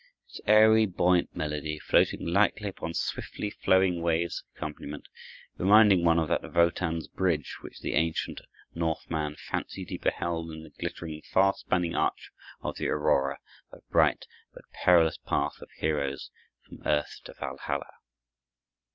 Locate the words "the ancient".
7.81-8.41